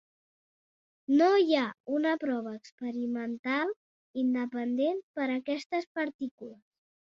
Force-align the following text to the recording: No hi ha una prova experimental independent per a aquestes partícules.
No 1.19 1.27
hi 1.41 1.57
ha 1.59 1.65
una 1.97 2.13
prova 2.23 2.55
experimental 2.61 3.75
independent 4.23 5.01
per 5.21 5.29
a 5.29 5.31
aquestes 5.45 5.89
partícules. 6.01 6.61